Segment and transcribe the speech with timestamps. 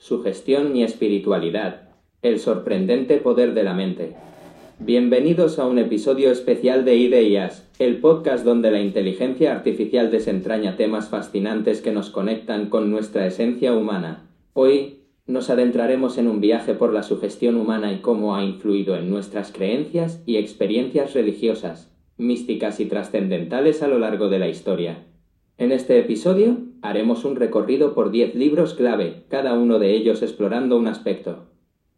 [0.00, 1.90] sugestión y espiritualidad,
[2.22, 4.16] el sorprendente poder de la mente.
[4.78, 11.10] Bienvenidos a un episodio especial de Ideas, el podcast donde la inteligencia artificial desentraña temas
[11.10, 14.26] fascinantes que nos conectan con nuestra esencia humana.
[14.54, 19.10] Hoy nos adentraremos en un viaje por la sugestión humana y cómo ha influido en
[19.10, 25.09] nuestras creencias y experiencias religiosas, místicas y trascendentales a lo largo de la historia.
[25.60, 30.78] En este episodio haremos un recorrido por 10 libros clave, cada uno de ellos explorando
[30.78, 31.48] un aspecto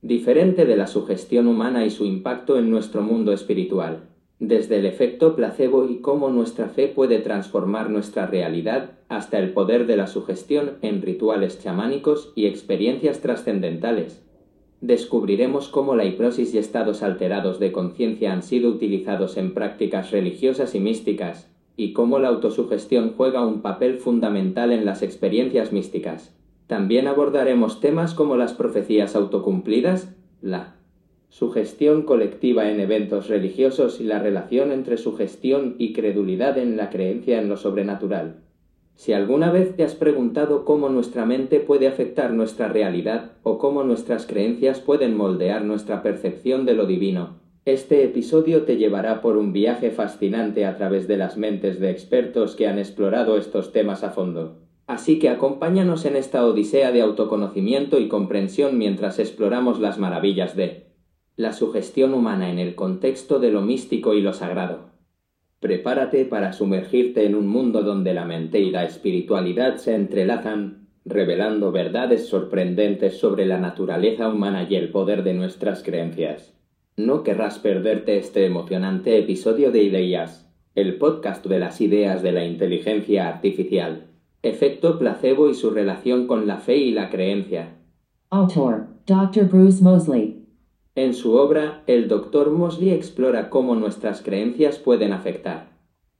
[0.01, 4.09] diferente de la sugestión humana y su impacto en nuestro mundo espiritual,
[4.41, 9.87] desde el efecto placebo y cómo nuestra fe puede transformar nuestra realidad hasta el poder
[9.87, 14.25] de la sugestión en rituales chamánicos y experiencias trascendentales.
[14.81, 20.75] Descubriremos cómo la hipnosis y estados alterados de conciencia han sido utilizados en prácticas religiosas
[20.75, 26.35] y místicas, y cómo la autosugestión juega un papel fundamental en las experiencias místicas.
[26.67, 30.77] También abordaremos temas como las profecías autocumplidas, la
[31.29, 37.41] sugestión colectiva en eventos religiosos y la relación entre sugestión y credulidad en la creencia
[37.41, 38.43] en lo sobrenatural.
[38.95, 43.83] Si alguna vez te has preguntado cómo nuestra mente puede afectar nuestra realidad o cómo
[43.83, 49.53] nuestras creencias pueden moldear nuestra percepción de lo divino, este episodio te llevará por un
[49.53, 54.11] viaje fascinante a través de las mentes de expertos que han explorado estos temas a
[54.11, 54.59] fondo.
[54.89, 60.89] Así que acompáñanos en esta odisea de autoconocimiento y comprensión mientras exploramos las maravillas de
[61.37, 64.91] la sugestión humana en el contexto de lo místico y lo sagrado.
[65.61, 71.71] Prepárate para sumergirte en un mundo donde la mente y la espiritualidad se entrelazan, revelando
[71.71, 76.53] verdades sorprendentes sobre la naturaleza humana y el poder de nuestras creencias.
[76.97, 82.45] No querrás perderte este emocionante episodio de Ideas, el podcast de las ideas de la
[82.45, 84.09] inteligencia artificial,
[84.43, 87.79] efecto placebo y su relación con la fe y la creencia.
[88.31, 89.49] Autor, Dr.
[89.49, 90.47] Bruce Mosley.
[90.95, 92.51] En su obra, el Dr.
[92.51, 95.73] Mosley explora cómo nuestras creencias pueden afectar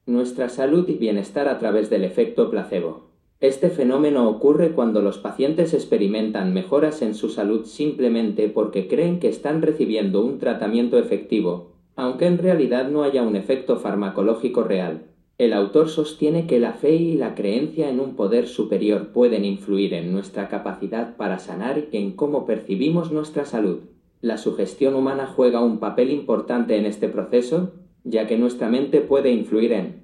[0.07, 3.12] nuestra salud y bienestar a través del efecto placebo.
[3.43, 9.29] Este fenómeno ocurre cuando los pacientes experimentan mejoras en su salud simplemente porque creen que
[9.29, 15.07] están recibiendo un tratamiento efectivo, aunque en realidad no haya un efecto farmacológico real.
[15.39, 19.93] El autor sostiene que la fe y la creencia en un poder superior pueden influir
[19.95, 23.81] en nuestra capacidad para sanar y en cómo percibimos nuestra salud.
[24.21, 27.73] La sugestión humana juega un papel importante en este proceso,
[28.05, 30.02] ya que nuestra mente puede influir en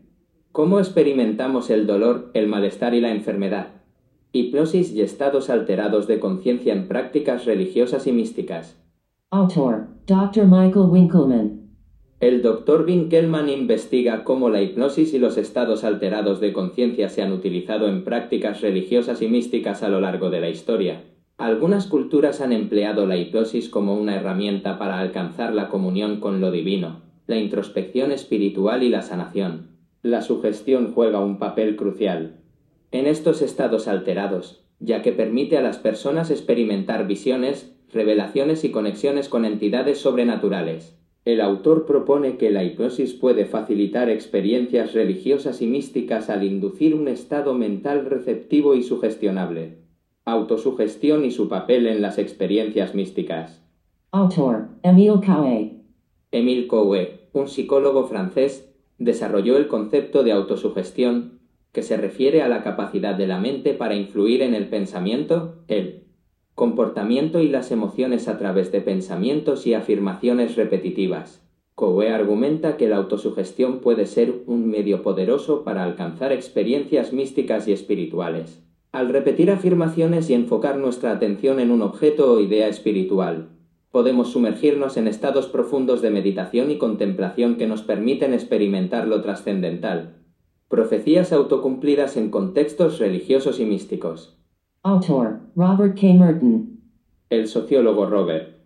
[0.59, 3.69] ¿Cómo experimentamos el dolor, el malestar y la enfermedad?
[4.33, 8.77] Hipnosis y estados alterados de conciencia en prácticas religiosas y místicas.
[9.31, 10.47] Autor, Dr.
[10.47, 11.61] Michael Winkelman.
[12.19, 12.85] El Dr.
[12.87, 18.03] Winkelman investiga cómo la hipnosis y los estados alterados de conciencia se han utilizado en
[18.03, 21.05] prácticas religiosas y místicas a lo largo de la historia.
[21.37, 26.51] Algunas culturas han empleado la hipnosis como una herramienta para alcanzar la comunión con lo
[26.51, 32.39] divino, la introspección espiritual y la sanación la sugestión juega un papel crucial
[32.91, 39.29] en estos estados alterados, ya que permite a las personas experimentar visiones, revelaciones y conexiones
[39.29, 40.99] con entidades sobrenaturales.
[41.25, 47.09] El autor propone que la hipnosis puede facilitar experiencias religiosas y místicas al inducir un
[47.09, 49.81] estado mental receptivo y sugestionable.
[50.25, 53.63] Autosugestión y su papel en las experiencias místicas.
[54.13, 55.83] Autor, Emile Coué.
[56.31, 61.39] Emile Coué, un psicólogo francés, desarrolló el concepto de autosugestión,
[61.73, 66.05] que se refiere a la capacidad de la mente para influir en el pensamiento, el
[66.55, 71.49] comportamiento y las emociones a través de pensamientos y afirmaciones repetitivas.
[71.77, 77.73] Coe argumenta que la autosugestión puede ser un medio poderoso para alcanzar experiencias místicas y
[77.73, 78.65] espirituales.
[78.91, 83.51] Al repetir afirmaciones y enfocar nuestra atención en un objeto o idea espiritual,
[83.91, 90.17] podemos sumergirnos en estados profundos de meditación y contemplación que nos permiten experimentar lo trascendental.
[90.69, 94.39] Profecías autocumplidas en contextos religiosos y místicos.
[94.83, 96.15] Autor, Robert K.
[96.15, 96.81] Merton.
[97.31, 98.59] El sociólogo Robert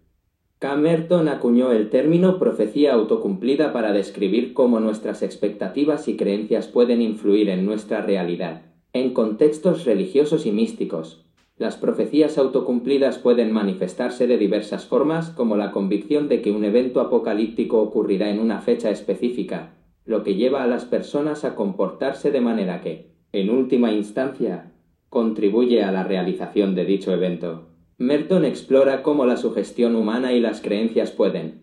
[0.63, 0.77] K.
[0.77, 7.49] Merton acuñó el término profecía autocumplida para describir cómo nuestras expectativas y creencias pueden influir
[7.49, 11.27] en nuestra realidad, en contextos religiosos y místicos,
[11.63, 17.01] las profecías autocumplidas pueden manifestarse de diversas formas, como la convicción de que un evento
[17.01, 19.71] apocalíptico ocurrirá en una fecha específica,
[20.05, 24.73] lo que lleva a las personas a comportarse de manera que, en última instancia,
[25.09, 27.69] contribuye a la realización de dicho evento.
[27.97, 31.63] Merton explora cómo la sugestión humana y las creencias pueden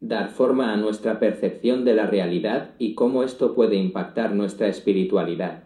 [0.00, 5.65] dar forma a nuestra percepción de la realidad y cómo esto puede impactar nuestra espiritualidad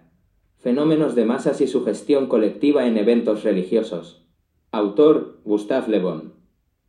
[0.61, 4.27] fenómenos de masas y sugestión colectiva en eventos religiosos.
[4.73, 6.35] Autor Gustave Le Bon.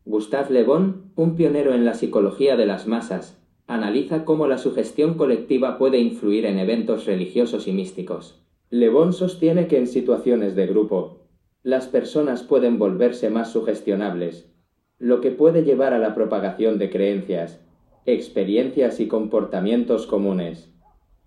[0.04, 5.14] Gustave Le Bon, un pionero en la psicología de las masas, analiza cómo la sugestión
[5.14, 8.44] colectiva puede influir en eventos religiosos y místicos.
[8.70, 11.30] Le Bon sostiene que en situaciones de grupo,
[11.64, 14.52] las personas pueden volverse más sugestionables,
[15.00, 17.62] lo que puede llevar a la propagación de creencias,
[18.06, 20.71] experiencias y comportamientos comunes.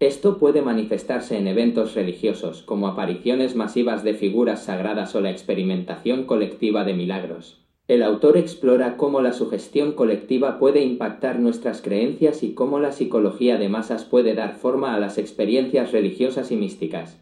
[0.04, 6.24] Esto puede manifestarse en eventos religiosos, como apariciones masivas de figuras sagradas o la experimentación
[6.24, 7.64] colectiva de milagros.
[7.88, 13.56] El autor explora cómo la sugestión colectiva puede impactar nuestras creencias y cómo la psicología
[13.56, 17.18] de masas puede dar forma a las experiencias religiosas y místicas.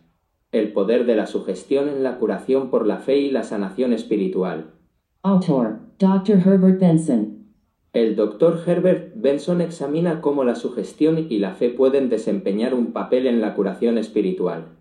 [0.51, 4.73] El poder de la sugestión en la curación por la fe y la sanación espiritual.
[5.23, 6.39] Autor, Dr.
[6.45, 7.42] Herbert Benson.
[7.93, 8.59] El Dr.
[8.67, 13.55] Herbert Benson examina cómo la sugestión y la fe pueden desempeñar un papel en la
[13.55, 14.79] curación espiritual.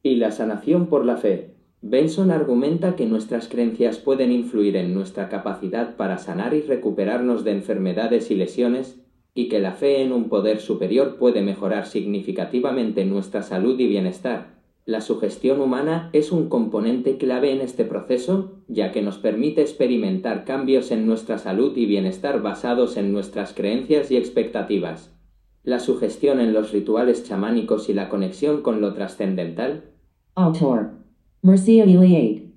[0.00, 1.56] Y la sanación por la fe.
[1.80, 7.50] Benson argumenta que nuestras creencias pueden influir en nuestra capacidad para sanar y recuperarnos de
[7.50, 9.00] enfermedades y lesiones,
[9.34, 14.62] y que la fe en un poder superior puede mejorar significativamente nuestra salud y bienestar.
[14.84, 20.44] La sugestión humana es un componente clave en este proceso, ya que nos permite experimentar
[20.44, 25.14] cambios en nuestra salud y bienestar basados en nuestras creencias y expectativas.
[25.62, 29.84] La sugestión en los rituales chamánicos y la conexión con lo trascendental.
[30.34, 30.92] Autor,
[31.42, 32.48] Mircea Eliade.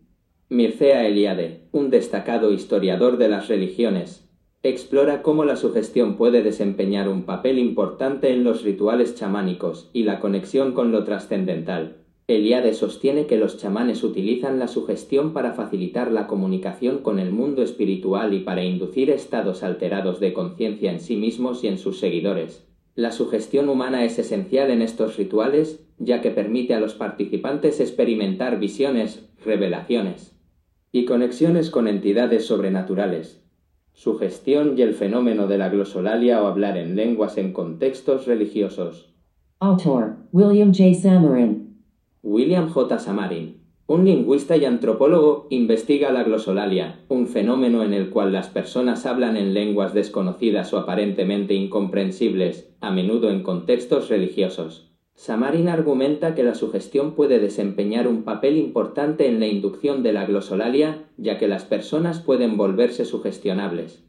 [0.50, 4.30] Mircea Eliade, un destacado historiador de las religiones,
[4.64, 10.20] explora cómo la sugestión puede desempeñar un papel importante en los rituales chamánicos y la
[10.20, 12.05] conexión con lo trascendental.
[12.28, 17.62] Eliade sostiene que los chamanes utilizan la sugestión para facilitar la comunicación con el mundo
[17.62, 22.68] espiritual y para inducir estados alterados de conciencia en sí mismos y en sus seguidores.
[22.96, 28.60] La sugestión humana es esencial en estos rituales, ya que permite a los participantes experimentar
[28.60, 30.36] visiones, revelaciones
[30.92, 33.44] y conexiones con entidades sobrenaturales.
[33.94, 39.14] Sugestión y el fenómeno de la glosolalia o hablar en lenguas en contextos religiosos.
[39.60, 40.94] Autor, William J.
[40.94, 41.65] Samarin.
[42.28, 42.98] William J.
[42.98, 49.06] Samarin, un lingüista y antropólogo, investiga la glosolalia, un fenómeno en el cual las personas
[49.06, 54.92] hablan en lenguas desconocidas o aparentemente incomprensibles, a menudo en contextos religiosos.
[55.14, 60.26] Samarin argumenta que la sugestión puede desempeñar un papel importante en la inducción de la
[60.26, 64.04] glosolalia, ya que las personas pueden volverse sugestionables,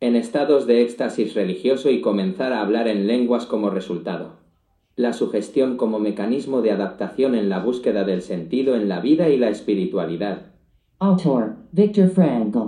[0.00, 4.39] en estados de éxtasis religioso y comenzar a hablar en lenguas como resultado.
[5.00, 9.38] La sugestión como mecanismo de adaptación en la búsqueda del sentido en la vida y
[9.38, 10.52] la espiritualidad.
[10.98, 12.58] Autor, Viktor Frankl.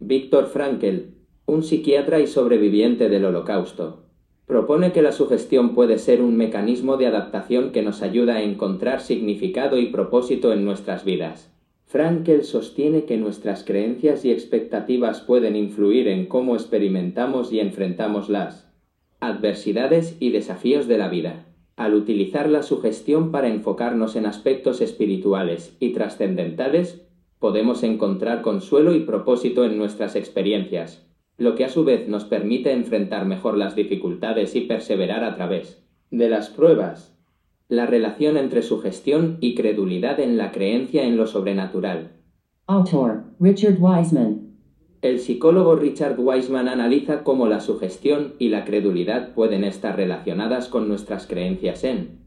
[0.00, 1.12] Víctor Frankl,
[1.46, 4.06] un psiquiatra y sobreviviente del Holocausto,
[4.44, 9.00] propone que la sugestión puede ser un mecanismo de adaptación que nos ayuda a encontrar
[9.00, 11.54] significado y propósito en nuestras vidas.
[11.86, 18.68] Frankel sostiene que nuestras creencias y expectativas pueden influir en cómo experimentamos y enfrentamos las
[19.20, 21.46] adversidades y desafíos de la vida.
[21.82, 27.04] Al utilizar la sugestión para enfocarnos en aspectos espirituales y trascendentales,
[27.40, 31.04] podemos encontrar consuelo y propósito en nuestras experiencias,
[31.38, 35.84] lo que a su vez nos permite enfrentar mejor las dificultades y perseverar a través
[36.12, 37.18] de las pruebas.
[37.68, 42.12] La relación entre sugestión y credulidad en la creencia en lo sobrenatural.
[42.68, 44.41] Autor, Richard Wiseman.
[45.02, 50.86] El psicólogo Richard Wiseman analiza cómo la sugestión y la credulidad pueden estar relacionadas con
[50.86, 52.20] nuestras creencias en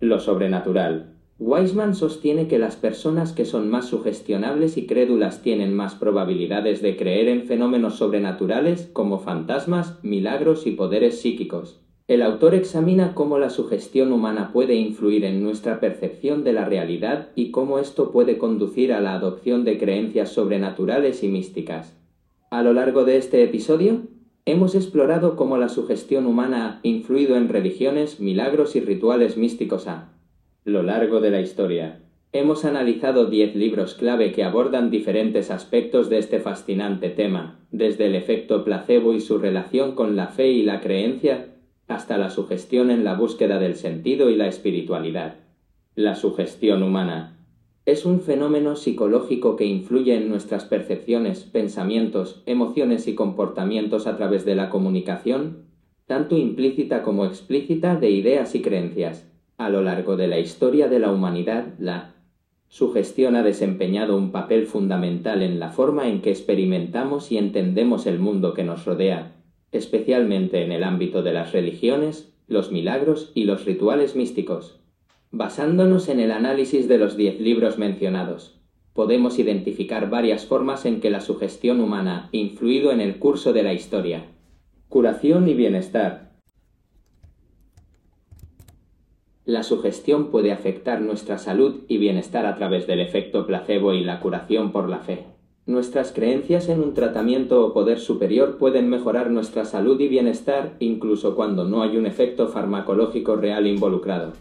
[0.00, 1.12] lo sobrenatural.
[1.38, 6.96] Wiseman sostiene que las personas que son más sugestionables y crédulas tienen más probabilidades de
[6.96, 11.82] creer en fenómenos sobrenaturales como fantasmas, milagros y poderes psíquicos.
[12.08, 17.28] El autor examina cómo la sugestión humana puede influir en nuestra percepción de la realidad
[17.36, 22.01] y cómo esto puede conducir a la adopción de creencias sobrenaturales y místicas.
[22.52, 24.02] A lo largo de este episodio,
[24.44, 30.10] hemos explorado cómo la sugestión humana ha influido en religiones, milagros y rituales místicos a
[30.66, 32.02] lo largo de la historia.
[32.30, 38.14] Hemos analizado 10 libros clave que abordan diferentes aspectos de este fascinante tema, desde el
[38.14, 41.54] efecto placebo y su relación con la fe y la creencia,
[41.88, 45.36] hasta la sugestión en la búsqueda del sentido y la espiritualidad.
[45.94, 47.41] La sugestión humana
[47.84, 54.44] es un fenómeno psicológico que influye en nuestras percepciones, pensamientos, emociones y comportamientos a través
[54.44, 55.64] de la comunicación,
[56.06, 59.28] tanto implícita como explícita, de ideas y creencias.
[59.58, 62.14] A lo largo de la historia de la humanidad, la
[62.68, 68.20] sugestión ha desempeñado un papel fundamental en la forma en que experimentamos y entendemos el
[68.20, 69.32] mundo que nos rodea,
[69.72, 74.81] especialmente en el ámbito de las religiones, los milagros y los rituales místicos.
[75.34, 78.60] Basándonos en el análisis de los diez libros mencionados,
[78.92, 83.62] podemos identificar varias formas en que la sugestión humana ha influido en el curso de
[83.62, 84.26] la historia.
[84.90, 86.32] Curación y bienestar.
[89.46, 94.20] La sugestión puede afectar nuestra salud y bienestar a través del efecto placebo y la
[94.20, 95.24] curación por la fe.
[95.64, 101.34] Nuestras creencias en un tratamiento o poder superior pueden mejorar nuestra salud y bienestar incluso
[101.34, 104.34] cuando no hay un efecto farmacológico real involucrado.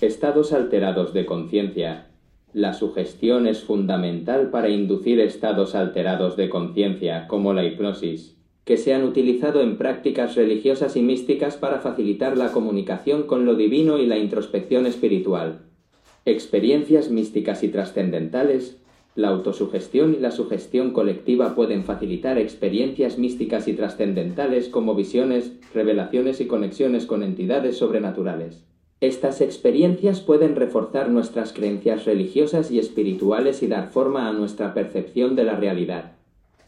[0.00, 2.06] Estados alterados de conciencia.
[2.52, 8.94] La sugestión es fundamental para inducir estados alterados de conciencia, como la hipnosis, que se
[8.94, 14.06] han utilizado en prácticas religiosas y místicas para facilitar la comunicación con lo divino y
[14.06, 15.62] la introspección espiritual.
[16.24, 18.80] Experiencias místicas y trascendentales.
[19.16, 26.40] La autosugestión y la sugestión colectiva pueden facilitar experiencias místicas y trascendentales como visiones, revelaciones
[26.40, 28.68] y conexiones con entidades sobrenaturales.
[29.00, 35.36] Estas experiencias pueden reforzar nuestras creencias religiosas y espirituales y dar forma a nuestra percepción
[35.36, 36.18] de la realidad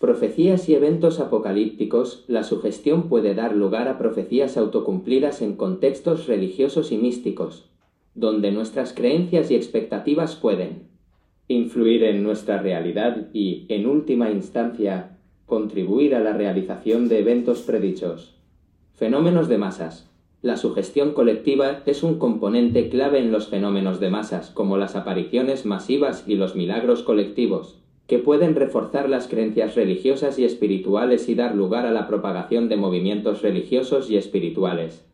[0.00, 6.90] profecías y eventos apocalípticos, la sugestión puede dar lugar a profecías autocumplidas en contextos religiosos
[6.90, 7.68] y místicos,
[8.14, 10.88] donde nuestras creencias y expectativas pueden
[11.48, 18.36] influir en nuestra realidad y, en última instancia, contribuir a la realización de eventos predichos.
[18.94, 20.09] Fenómenos de masas.
[20.42, 25.66] La sugestión colectiva es un componente clave en los fenómenos de masas, como las apariciones
[25.66, 27.80] masivas y los milagros colectivos
[28.10, 32.76] que pueden reforzar las creencias religiosas y espirituales y dar lugar a la propagación de
[32.76, 35.06] movimientos religiosos y espirituales.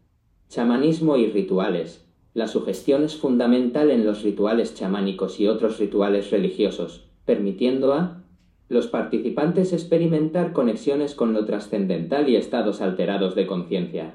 [0.49, 2.07] Chamanismo y rituales.
[2.33, 8.23] La sugestión es fundamental en los rituales chamánicos y otros rituales religiosos, permitiendo a
[8.71, 14.15] los participantes experimentar conexiones con lo trascendental y estados alterados de conciencia.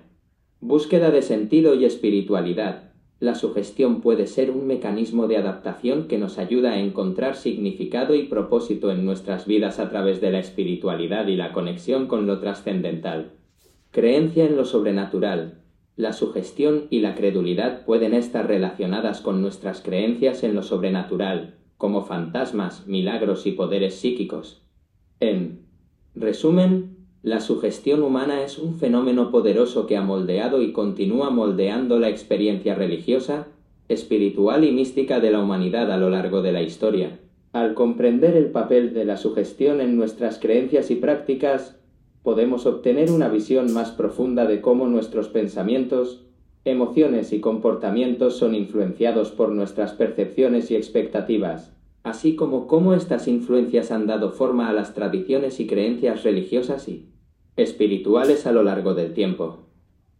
[0.63, 2.91] Búsqueda de sentido y espiritualidad.
[3.19, 8.27] La sugestión puede ser un mecanismo de adaptación que nos ayuda a encontrar significado y
[8.27, 13.31] propósito en nuestras vidas a través de la espiritualidad y la conexión con lo trascendental.
[13.89, 15.63] Creencia en lo sobrenatural.
[15.95, 22.03] La sugestión y la credulidad pueden estar relacionadas con nuestras creencias en lo sobrenatural, como
[22.03, 24.61] fantasmas, milagros y poderes psíquicos.
[25.19, 25.65] En
[26.13, 32.09] resumen, la sugestión humana es un fenómeno poderoso que ha moldeado y continúa moldeando la
[32.09, 33.47] experiencia religiosa,
[33.89, 37.19] espiritual y mística de la humanidad a lo largo de la historia.
[37.53, 41.77] Al comprender el papel de la sugestión en nuestras creencias y prácticas,
[42.23, 46.25] podemos obtener una visión más profunda de cómo nuestros pensamientos,
[46.65, 51.71] emociones y comportamientos son influenciados por nuestras percepciones y expectativas
[52.03, 57.07] así como cómo estas influencias han dado forma a las tradiciones y creencias religiosas y
[57.57, 59.59] espirituales a lo largo del tiempo.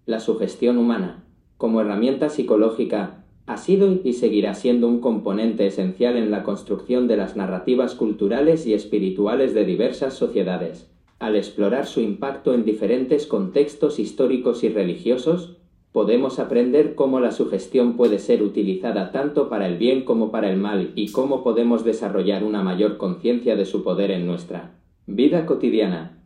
[0.06, 1.24] La sugestión humana,
[1.58, 7.18] como herramienta psicológica, ha sido y seguirá siendo un componente esencial en la construcción de
[7.18, 10.90] las narrativas culturales y espirituales de diversas sociedades.
[11.20, 15.58] Al explorar su impacto en diferentes contextos históricos y religiosos,
[15.92, 20.58] podemos aprender cómo la sugestión puede ser utilizada tanto para el bien como para el
[20.58, 26.21] mal y cómo podemos desarrollar una mayor conciencia de su poder en nuestra vida cotidiana.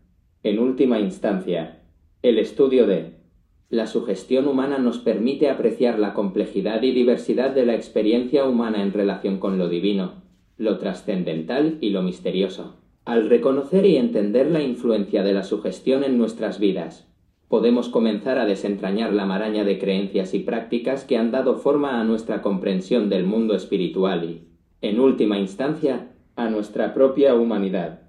[0.46, 1.80] En última instancia,
[2.22, 3.14] el estudio de
[3.72, 8.94] la sugestión humana nos permite apreciar la complejidad y diversidad de la experiencia humana en
[8.94, 10.22] relación con lo divino,
[10.58, 12.76] lo trascendental y lo misterioso.
[13.06, 17.12] Al reconocer y entender la influencia de la sugestión en nuestras vidas,
[17.48, 22.04] podemos comenzar a desentrañar la maraña de creencias y prácticas que han dado forma a
[22.04, 24.44] nuestra comprensión del mundo espiritual y,
[24.82, 28.05] en última instancia, a nuestra propia humanidad.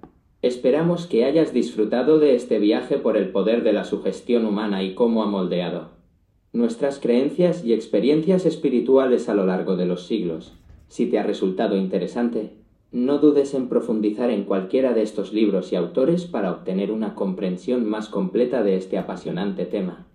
[0.47, 4.95] Esperamos que hayas disfrutado de este viaje por el poder de la sugestión humana y
[4.95, 5.89] cómo ha moldeado
[6.53, 10.53] nuestras creencias y experiencias espirituales a lo largo de los siglos.
[10.87, 12.53] Si te ha resultado interesante,
[12.93, 17.83] no dudes en profundizar en cualquiera de estos libros y autores para obtener una comprensión
[17.83, 20.07] más completa de este apasionante tema.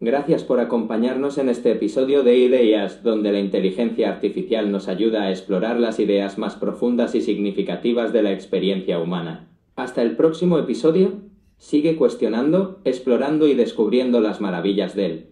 [0.00, 5.30] Gracias por acompañarnos en este episodio de Ideas, donde la inteligencia artificial nos ayuda a
[5.30, 9.46] explorar las ideas más profundas y significativas de la experiencia humana.
[9.76, 11.20] Hasta el próximo episodio,
[11.58, 15.28] sigue cuestionando, explorando y descubriendo las maravillas del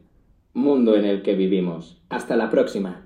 [0.53, 2.03] mundo en el que vivimos.
[2.11, 3.04] Hasta la próxima.